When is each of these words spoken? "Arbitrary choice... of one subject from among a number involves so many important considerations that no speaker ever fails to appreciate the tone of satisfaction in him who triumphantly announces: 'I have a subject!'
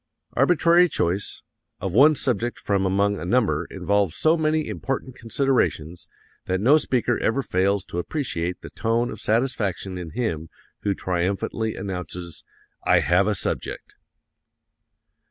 "Arbitrary 0.33 0.89
choice... 0.89 1.43
of 1.79 1.93
one 1.93 2.15
subject 2.15 2.57
from 2.57 2.87
among 2.87 3.19
a 3.19 3.23
number 3.23 3.65
involves 3.69 4.15
so 4.15 4.35
many 4.35 4.67
important 4.67 5.15
considerations 5.15 6.07
that 6.45 6.59
no 6.59 6.77
speaker 6.77 7.19
ever 7.19 7.43
fails 7.43 7.85
to 7.85 7.99
appreciate 7.99 8.61
the 8.61 8.71
tone 8.71 9.11
of 9.11 9.21
satisfaction 9.21 9.99
in 9.99 10.09
him 10.09 10.49
who 10.79 10.95
triumphantly 10.95 11.75
announces: 11.75 12.43
'I 12.83 12.99
have 13.01 13.27
a 13.27 13.35
subject!' 13.35 13.93